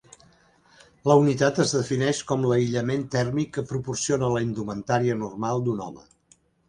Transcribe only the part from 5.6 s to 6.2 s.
d'un home.